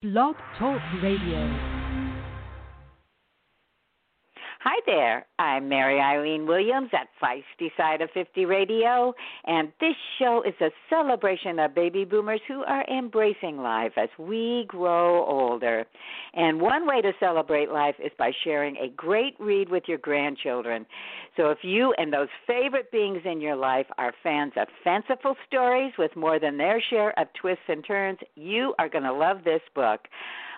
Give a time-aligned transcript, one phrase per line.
[0.00, 1.78] Blog Talk Radio.
[4.60, 5.26] Hi there.
[5.40, 9.12] I'm Mary Eileen Williams at Feisty Side of 50 Radio,
[9.44, 14.66] and this show is a celebration of baby boomers who are embracing life as we
[14.68, 15.84] grow older.
[16.34, 20.86] And one way to celebrate life is by sharing a great read with your grandchildren.
[21.38, 25.92] So if you and those favorite beings in your life are fans of fanciful stories
[25.96, 29.62] with more than their share of twists and turns, you are going to love this
[29.72, 30.00] book.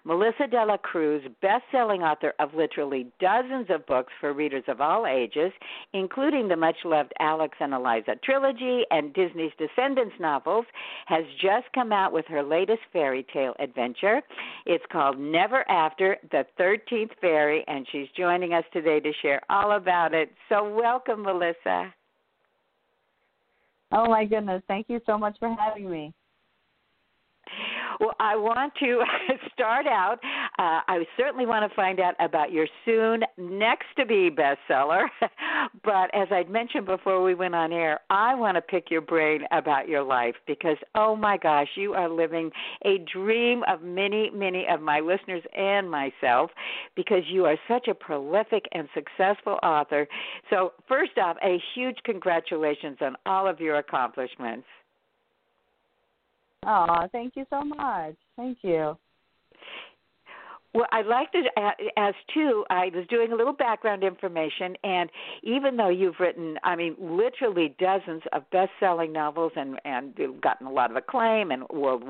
[0.04, 4.80] Melissa De La Cruz, best selling author of literally dozens of books for readers of
[4.80, 5.52] all ages,
[5.92, 10.64] including the much loved Alex and Eliza trilogy and Disney's Descendants novels,
[11.06, 14.22] has just come out with her latest fairy tale adventure.
[14.64, 19.72] It's called Never After the 13th Fairy, and she's joining us today to share all
[19.72, 20.30] about it.
[20.48, 21.92] So, welcome, Melissa.
[23.92, 24.62] Oh, my goodness.
[24.68, 26.12] Thank you so much for having me.
[27.98, 29.02] Well, I want to
[29.52, 30.18] start out.
[30.60, 35.06] Uh, I certainly want to find out about your soon next to be bestseller.
[35.82, 39.44] but as I'd mentioned before we went on air, I want to pick your brain
[39.52, 42.50] about your life because, oh my gosh, you are living
[42.84, 46.50] a dream of many, many of my listeners and myself
[46.94, 50.06] because you are such a prolific and successful author.
[50.50, 54.66] So, first off, a huge congratulations on all of your accomplishments.
[56.66, 58.16] Oh, thank you so much.
[58.36, 58.98] Thank you.
[60.72, 61.42] Well, I'd like to
[61.96, 62.64] ask too.
[62.70, 65.10] I was doing a little background information, and
[65.42, 70.70] even though you've written, I mean, literally dozens of best-selling novels, and and gotten a
[70.70, 72.04] lot of acclaim and world,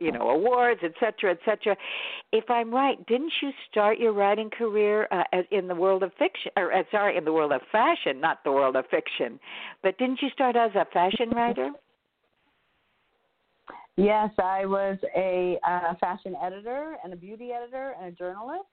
[0.00, 1.76] you know, awards, et cetera, et cetera.
[2.32, 5.22] If I'm right, didn't you start your writing career uh,
[5.52, 8.50] in the world of fiction, or uh, sorry, in the world of fashion, not the
[8.50, 9.38] world of fiction,
[9.84, 11.70] but didn't you start as a fashion writer?
[13.96, 18.64] Yes, I was a uh, fashion editor and a beauty editor and a journalist,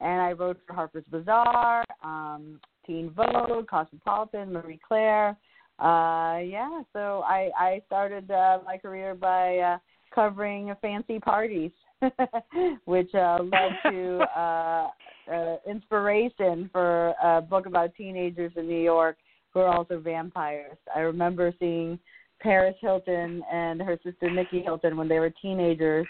[0.00, 5.36] and I wrote for Harper's Bazaar, um, Teen Vogue, Cosmopolitan, Marie Claire.
[5.78, 9.78] Uh, yeah, so I I started uh, my career by uh,
[10.12, 11.70] covering fancy parties,
[12.84, 14.88] which uh, led to uh,
[15.32, 19.16] uh, inspiration for a book about teenagers in New York
[19.52, 20.76] who are also vampires.
[20.94, 21.98] I remember seeing
[22.44, 26.06] Paris Hilton and her sister Nikki Hilton when they were teenagers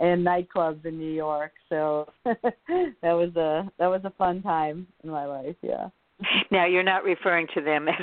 [0.00, 1.52] in nightclubs in New York.
[1.68, 2.52] So that
[3.02, 5.54] was a that was a fun time in my life.
[5.62, 5.88] Yeah.
[6.50, 7.94] Now you're not referring to them as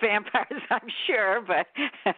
[0.00, 1.66] vampires, I'm sure, but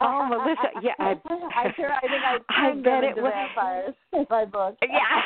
[0.00, 1.14] oh, Melissa, yeah, I,
[1.54, 4.76] I sure I think I, I bet it was vampires in my book.
[4.82, 5.22] Yeah.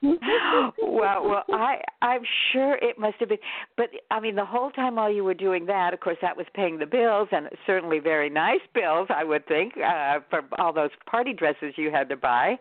[0.00, 2.22] Well, well, I I'm
[2.52, 3.38] sure it must have been,
[3.76, 6.46] but I mean, the whole time while you were doing that, of course, that was
[6.54, 10.90] paying the bills, and certainly very nice bills, I would think, uh, for all those
[11.10, 12.56] party dresses you had to buy.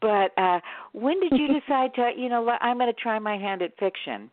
[0.00, 0.60] But uh
[0.92, 4.30] when did you decide to, you know, I'm going to try my hand at fiction?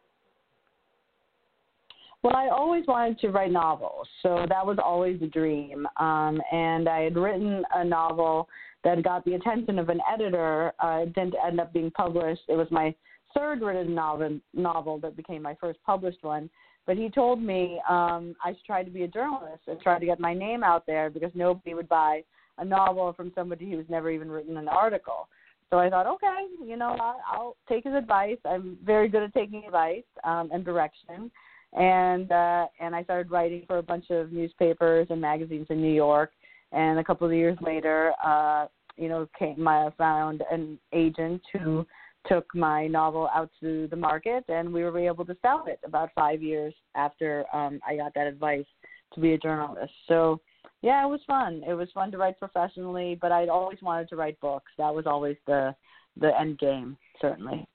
[2.23, 5.85] Well, I always wanted to write novels, so that was always a dream.
[5.97, 8.49] Um, and I had written a novel
[8.85, 10.71] that got the attention of an editor.
[10.81, 12.43] Uh, it didn't end up being published.
[12.47, 12.95] It was my
[13.35, 16.49] third written novel, novel that became my first published one.
[16.85, 20.05] But he told me um, I should try to be a journalist and try to
[20.05, 22.23] get my name out there because nobody would buy
[22.59, 25.27] a novel from somebody who's never even written an article.
[25.71, 28.37] So I thought, okay, you know, I'll, I'll take his advice.
[28.45, 31.31] I'm very good at taking advice um, and direction,
[31.73, 35.91] and uh, and I started writing for a bunch of newspapers and magazines in New
[35.91, 36.31] York.
[36.71, 38.67] And a couple of years later, uh,
[38.97, 41.85] you know, came I found an agent who
[42.27, 46.09] took my novel out to the market, and we were able to sell it about
[46.15, 48.65] five years after um, I got that advice
[49.13, 49.93] to be a journalist.
[50.07, 50.41] So,
[50.81, 51.63] yeah, it was fun.
[51.67, 54.71] It was fun to write professionally, but I'd always wanted to write books.
[54.77, 55.75] That was always the
[56.17, 57.67] the end game, certainly.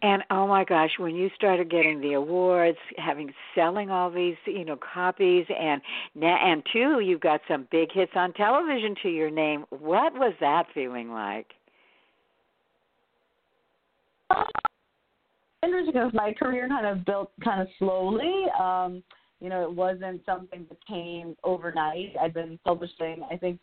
[0.00, 4.64] And oh my gosh, when you started getting the awards, having selling all these, you
[4.64, 5.82] know, copies and
[6.22, 9.64] and two, you've got some big hits on television to your name.
[9.70, 11.46] What was that feeling like?
[15.64, 18.44] Interesting because my career kind of built kind of slowly.
[18.60, 19.02] Um,
[19.40, 22.14] you know, it wasn't something that came overnight.
[22.20, 23.24] I'd been publishing.
[23.30, 23.58] I think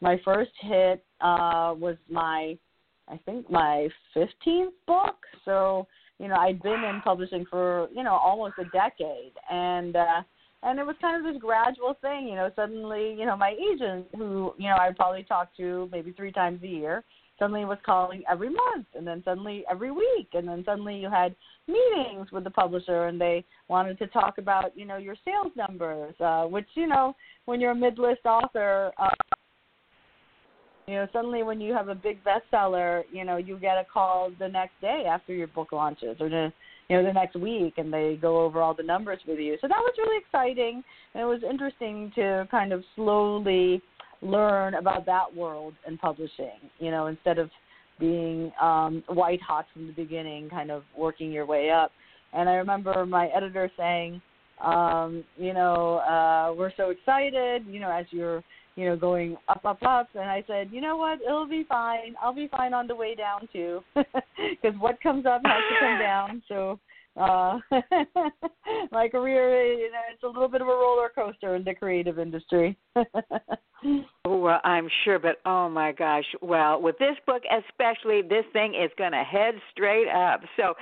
[0.00, 2.56] my first hit uh, was my
[3.10, 5.16] I think my 15th book.
[5.44, 5.86] So,
[6.18, 10.22] you know, I'd been in publishing for, you know, almost a decade and uh
[10.62, 14.06] and it was kind of this gradual thing, you know, suddenly, you know, my agent
[14.14, 17.02] who, you know, I probably talked to maybe 3 times a year,
[17.38, 21.34] suddenly was calling every month and then suddenly every week and then suddenly you had
[21.66, 26.14] meetings with the publisher and they wanted to talk about, you know, your sales numbers,
[26.20, 27.16] uh which, you know,
[27.46, 29.08] when you're a mid-list author, uh
[30.90, 34.30] you know, suddenly when you have a big bestseller, you know, you get a call
[34.40, 36.52] the next day after your book launches, or the
[36.88, 39.56] you know the next week, and they go over all the numbers with you.
[39.60, 40.82] So that was really exciting,
[41.14, 43.80] and it was interesting to kind of slowly
[44.20, 46.58] learn about that world in publishing.
[46.80, 47.50] You know, instead of
[48.00, 51.92] being um, white hot from the beginning, kind of working your way up.
[52.32, 54.20] And I remember my editor saying,
[54.60, 58.42] um, you know, uh, we're so excited, you know, as you're,
[58.76, 60.08] you know, going up, up, up.
[60.14, 62.14] And I said, you know what, it'll be fine.
[62.22, 65.98] I'll be fine on the way down too, because what comes up has to come
[65.98, 66.42] down.
[66.48, 66.78] So
[67.16, 67.58] uh,
[68.92, 72.18] my career, you know, it's a little bit of a roller coaster in the creative
[72.18, 72.76] industry.
[74.40, 76.24] well, I'm sure, but oh my gosh.
[76.40, 80.40] Well, with this book especially, this thing is going to head straight up.
[80.56, 80.74] So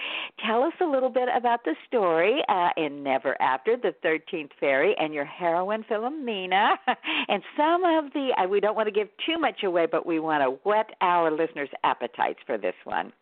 [0.46, 4.94] tell us a little bit about the story uh, in Never After, the 13th Fairy,
[4.98, 6.76] and your heroine, Philomena,
[7.28, 10.20] and some of the, uh, we don't want to give too much away, but we
[10.20, 13.12] want to whet our listeners' appetites for this one.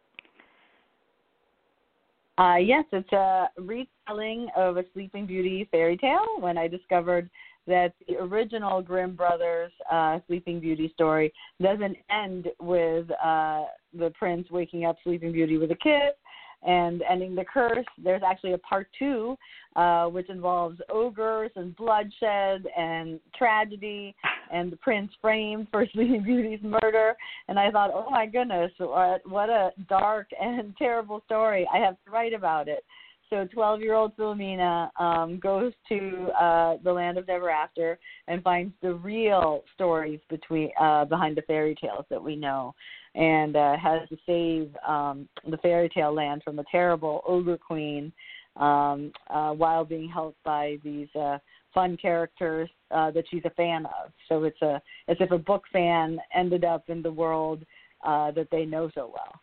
[2.39, 6.27] Uh, yes, it's a retelling of a Sleeping Beauty fairy tale.
[6.39, 7.31] When I discovered
[7.67, 11.33] that the original Grimm brothers uh, Sleeping Beauty story
[11.63, 13.65] doesn't end with uh,
[13.99, 16.15] the prince waking up Sleeping Beauty with a kiss
[16.63, 17.85] and ending the curse.
[18.03, 19.37] There's actually a part two,
[19.77, 24.15] uh, which involves ogres and bloodshed and tragedy,
[24.53, 27.15] and the prince framed for Sleeping Beauty's murder.
[27.49, 31.69] And I thought, oh my goodness, what what a dark and terrible story!
[31.73, 32.85] I have to write about it.
[33.31, 38.43] So 12 year old Philomena um, goes to uh, the land of never after and
[38.43, 42.75] finds the real stories between uh, behind the fairy tales that we know
[43.15, 48.13] and uh, has to save um, the fairy tale land from a terrible ogre queen
[48.57, 51.39] um, uh, while being helped by these uh,
[51.75, 54.13] fun characters uh, that she's a fan of.
[54.29, 57.65] So it's a as if a book fan ended up in the world
[58.05, 59.41] uh, that they know so well.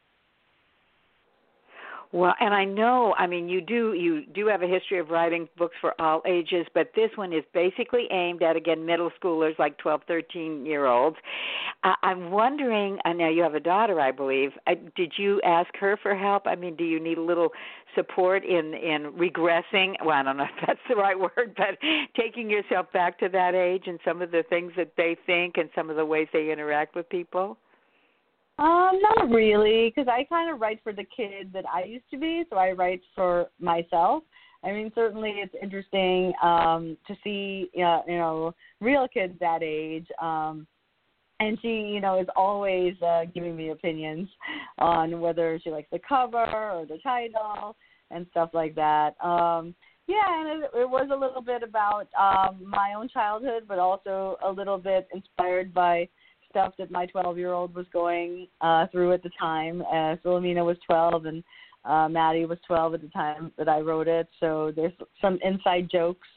[2.14, 5.50] Well, and I know, I mean, you do you do have a history of writing
[5.58, 9.80] books for all ages, but this one is basically aimed at again middle schoolers, like
[9.80, 11.18] twelve, thirteen year olds.
[11.84, 13.00] Uh, I'm wondering.
[13.04, 14.52] Uh, now you have a daughter, I believe.
[14.68, 16.46] Uh, did you ask her for help?
[16.46, 17.50] I mean, do you need a little
[17.96, 19.96] support in in regressing?
[20.06, 21.80] Well, I don't know if that's the right word, but
[22.16, 25.68] taking yourself back to that age and some of the things that they think and
[25.74, 27.58] some of the ways they interact with people.
[28.60, 32.18] Um, not really, because I kind of write for the kid that I used to
[32.18, 34.24] be, so I write for myself.
[34.64, 40.08] I mean, certainly it's interesting um, to see, uh, you know, real kids that age.
[40.22, 40.68] Um,
[41.40, 44.30] and she, you know, is always uh, giving me opinions
[44.78, 47.76] on whether she likes the cover or the title
[48.12, 49.16] and stuff like that.
[49.22, 49.76] Um,
[50.08, 54.38] yeah, and it, it was a little bit about um, my own childhood, but also
[54.46, 56.08] a little bit inspired by
[56.54, 59.82] stuff that my 12 year old was going uh, through at the time.
[59.82, 61.44] Uh, Philomena was 12 and
[61.84, 64.28] uh, Maddie was 12 at the time that I wrote it.
[64.40, 66.28] So there's some inside jokes.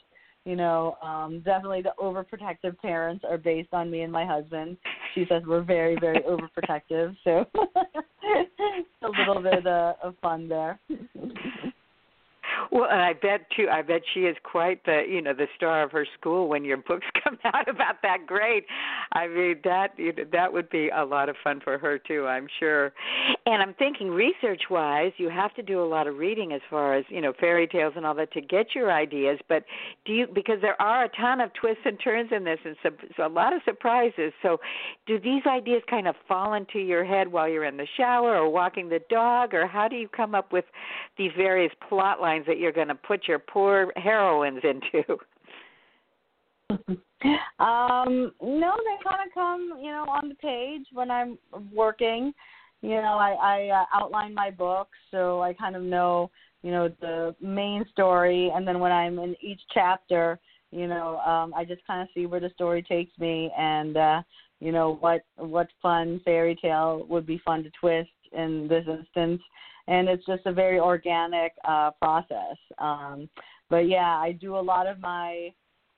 [0.43, 4.77] You know, um, definitely the overprotective parents are based on me and my husband.
[5.13, 7.15] She says we're very, very overprotective.
[7.23, 10.79] So a little bit uh, of fun there.
[12.71, 13.67] Well, and I bet too.
[13.71, 16.77] I bet she is quite the you know the star of her school when your
[16.77, 18.63] books come out about that grade.
[19.13, 22.27] I mean that you know, that would be a lot of fun for her too.
[22.27, 22.93] I'm sure.
[23.47, 26.95] And I'm thinking research wise, you have to do a lot of reading as far
[26.95, 29.39] as you know fairy tales and all that to get your ideas.
[29.47, 29.63] But
[30.05, 32.89] do you because there are a ton of twists and turns in this and so,
[33.15, 34.33] so a lot of surprises.
[34.41, 34.57] So
[35.05, 38.49] do these ideas kind of fall into your head while you're in the shower or
[38.49, 40.65] walking the dog, or how do you come up with
[41.17, 45.17] these various plot lines that you're going to put your poor heroines into?
[47.59, 51.37] um, no, they kind of come, you know, on the page when I'm
[51.73, 52.33] working.
[52.81, 56.29] You know, I, I uh, outline my book, so I kind of know,
[56.61, 60.39] you know, the main story, and then when I'm in each chapter,
[60.71, 64.21] you know, um, I just kind of see where the story takes me, and uh,
[64.59, 69.41] you know, what what fun fairy tale would be fun to twist in this instance,
[69.87, 72.57] and it's just a very organic uh, process.
[72.77, 73.29] Um,
[73.69, 75.51] but yeah, I do a lot of my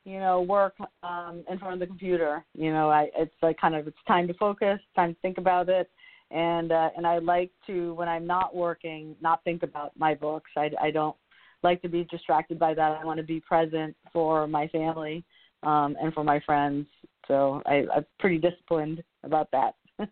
[0.06, 2.46] you know work um, in front of the computer.
[2.54, 5.68] You know, I it's like kind of it's time to focus, time to think about
[5.68, 5.90] it,
[6.32, 10.52] and uh, and I like to when I'm not working, not think about my books.
[10.56, 11.16] I I don't
[11.64, 13.00] like to be distracted by that.
[13.02, 15.24] I want to be present for my family
[15.64, 16.88] um, and for my friends.
[17.28, 19.76] So I, I'm pretty disciplined about that.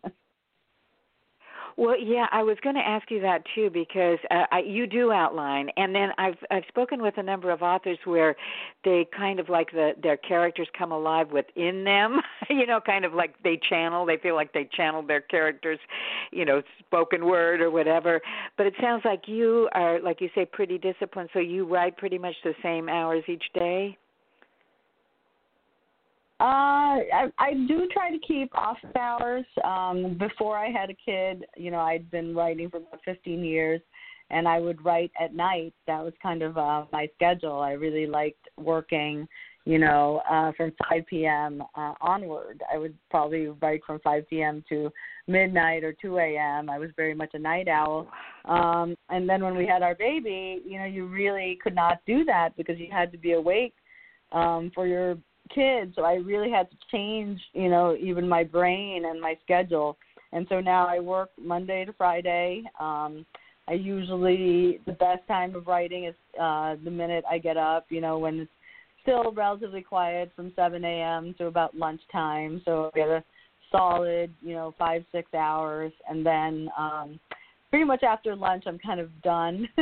[1.78, 5.12] Well, yeah, I was going to ask you that too because uh, I, you do
[5.12, 8.36] outline, and then I've I've spoken with a number of authors where
[8.84, 12.20] they kind of like the their characters come alive within them,
[12.50, 14.08] you know, kind of like they channel.
[14.08, 15.78] They feel like they channel their characters,
[16.32, 18.22] you know, spoken word or whatever.
[18.58, 21.30] But it sounds like you are, like you say, pretty disciplined.
[21.32, 23.96] So you write pretty much the same hours each day.
[26.39, 29.46] Uh, I, I do try to keep office hours.
[29.63, 33.82] Um, before I had a kid, you know, I'd been writing for about 15 years,
[34.29, 35.74] and I would write at night.
[35.88, 37.60] That was kind of uh, my schedule.
[37.60, 39.27] I really liked working,
[39.65, 41.63] you know, uh, from 5 p.m.
[41.74, 42.62] Uh, onward.
[42.72, 44.63] I would probably write from 5 p.m.
[44.70, 44.91] to
[45.25, 46.70] midnight or 2 a.m.
[46.70, 48.08] I was very much a night owl.
[48.46, 52.24] Um, and then when we had our baby, you know, you really could not do
[52.25, 53.74] that because you had to be awake
[54.34, 55.17] um, for your
[55.48, 59.98] kids, so I really had to change, you know, even my brain and my schedule.
[60.34, 62.63] And so now I work Monday to Friday.
[62.80, 63.25] Um,
[63.68, 68.01] I usually the best time of writing is uh, the minute I get up, you
[68.01, 68.51] know, when it's
[69.01, 71.34] still relatively quiet from 7 a.m.
[71.38, 72.62] to about lunchtime.
[72.66, 73.24] So I get a
[73.72, 77.20] solid, you know, five six hours, and then um,
[77.70, 79.68] pretty much after lunch I'm kind of done.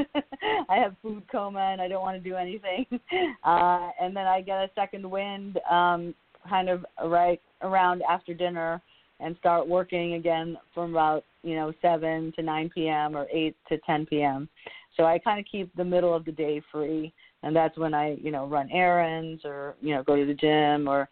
[0.70, 2.86] I have food coma and I don't want to do anything.
[3.44, 6.15] Uh and then I get a second wind um
[6.50, 8.82] kind of right around after dinner
[9.20, 13.15] and start working again from about, you know, 7 to 9 p.m.
[13.15, 14.50] or 8 to 10 p.m.
[14.98, 17.13] So I kind of keep the middle of the day free
[17.44, 20.88] and that's when I, you know, run errands or, you know, go to the gym
[20.88, 21.08] or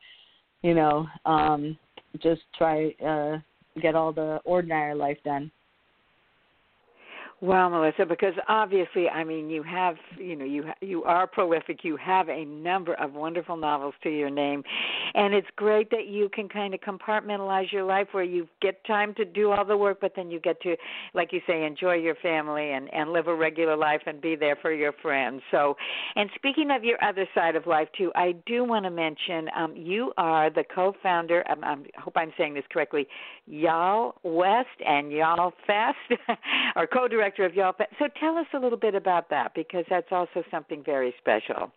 [0.64, 1.78] you know, um
[2.20, 3.38] just try uh
[3.82, 5.52] get all the ordinary life done.
[7.42, 11.84] Well, Melissa, because obviously, I mean, you have, you know, you you are prolific.
[11.84, 14.64] You have a number of wonderful novels to your name,
[15.14, 19.14] and it's great that you can kind of compartmentalize your life where you get time
[19.16, 20.78] to do all the work, but then you get to,
[21.14, 24.56] like you say, enjoy your family and and live a regular life and be there
[24.62, 25.42] for your friends.
[25.52, 25.76] So,
[26.16, 29.76] and speaking of your other side of life too, I do want to mention um,
[29.76, 31.44] you are the co-founder.
[31.52, 33.06] Um, I hope I'm saying this correctly.
[33.50, 36.22] YALLWEST and Y'all Fest,
[36.76, 37.74] or co-director of Y'all.
[38.00, 41.72] So tell us a little bit about that because that's also something very special.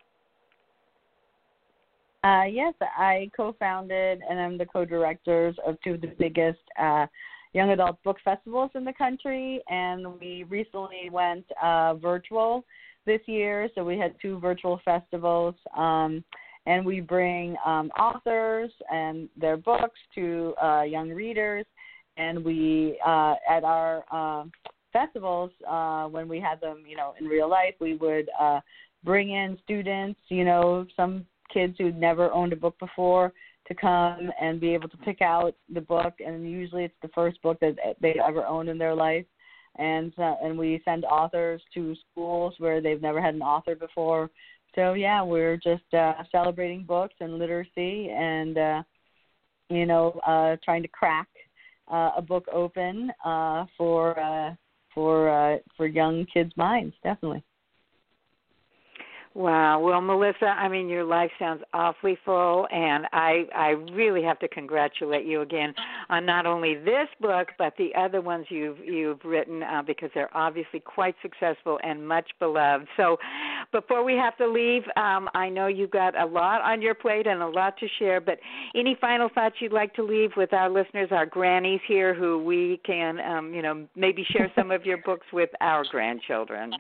[2.25, 7.07] Uh, yes, I co-founded and I'm the co-directors of two of the biggest uh,
[7.53, 12.65] young adult book festivals in the country, and we recently went uh, virtual
[13.07, 13.69] this year.
[13.75, 16.25] So we had two virtual festivals, um,
[16.67, 21.65] and we bring um, authors and their books to uh, young readers.
[22.17, 24.45] And we uh, at our uh,
[24.93, 28.61] festivals, uh, when we had them, you know, in real life, we would uh,
[29.05, 33.33] bring in students, you know, some kids who'd never owned a book before
[33.69, 37.41] to come and be able to pick out the book, and usually it's the first
[37.43, 39.25] book that they've ever owned in their life.
[39.79, 44.31] And uh, and we send authors to schools where they've never had an author before.
[44.77, 48.83] So yeah, we're just uh, celebrating books and literacy, and uh,
[49.71, 51.29] you know, uh, trying to crack
[51.91, 54.55] uh, a book open uh, for uh,
[54.95, 57.43] for uh, for young kids' minds, definitely.
[59.37, 59.81] Wow.
[59.81, 64.49] Well, Melissa, I mean, your life sounds awfully full, and I I really have to
[64.49, 65.75] congratulate you again
[66.09, 70.35] on not only this book but the other ones you've you've written uh, because they're
[70.35, 72.87] obviously quite successful and much beloved.
[72.97, 73.19] So,
[73.73, 77.27] before we have to leave, um, I know you've got a lot on your plate
[77.27, 78.23] and a lot to share.
[78.23, 78.39] But
[78.75, 82.81] any final thoughts you'd like to leave with our listeners, our grannies here, who we
[82.87, 86.73] can, um, you know, maybe share some of your books with our grandchildren.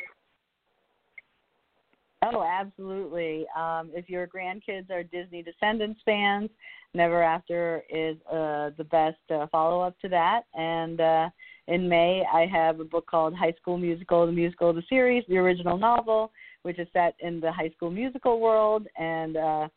[2.35, 3.47] Oh, absolutely.
[3.57, 6.51] Um, if your grandkids are Disney Descendants fans,
[6.95, 10.43] Never After is uh, the best uh, follow up to that.
[10.55, 11.29] And uh,
[11.69, 15.37] in May, I have a book called High School Musical, the musical the series, the
[15.37, 18.87] original novel, which is set in the High School Musical world.
[18.99, 19.69] And uh,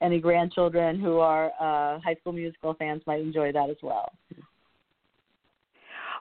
[0.00, 4.10] any grandchildren who are uh, High School Musical fans might enjoy that as well.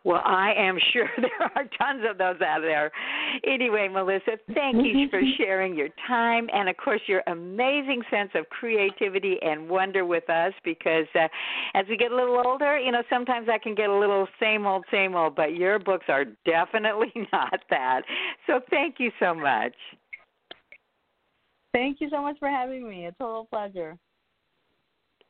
[0.08, 2.90] Well, I am sure there are tons of those out there.
[3.46, 8.48] Anyway, Melissa, thank you for sharing your time and, of course, your amazing sense of
[8.50, 11.28] creativity and wonder with us because uh,
[11.74, 14.66] as we get a little older, you know, sometimes I can get a little same
[14.66, 18.04] old, same old, but your books are definitely not that.
[18.48, 19.74] So thank you so much.
[21.74, 23.08] Thank you so much for having me.
[23.08, 23.98] A total pleasure.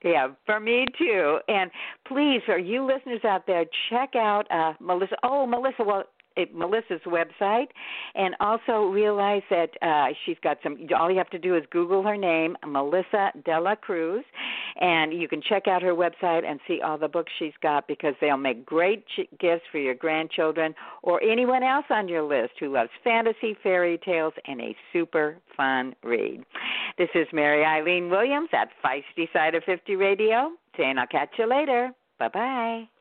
[0.03, 1.39] Yeah, for me too.
[1.47, 1.71] And
[2.07, 5.15] please, for you listeners out there, check out uh, Melissa.
[5.23, 6.03] Oh, Melissa, well,
[6.53, 7.67] Melissa's website,
[8.15, 10.77] and also realize that uh, she's got some.
[10.97, 14.23] All you have to do is Google her name, Melissa De La Cruz,
[14.79, 18.13] and you can check out her website and see all the books she's got because
[18.21, 19.05] they'll make great
[19.39, 24.33] gifts for your grandchildren or anyone else on your list who loves fantasy, fairy tales,
[24.45, 26.43] and a super fun read.
[26.97, 31.47] This is Mary Eileen Williams at Feisty Side of 50 Radio, saying I'll catch you
[31.47, 31.91] later.
[32.19, 32.96] Bye bye.